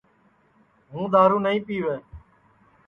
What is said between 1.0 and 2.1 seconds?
دؔارو نائی پِیوے